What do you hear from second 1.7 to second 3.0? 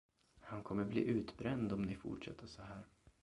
om ni fortsätter såhär.